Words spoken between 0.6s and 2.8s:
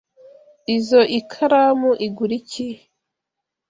Izoi karamu igura iki?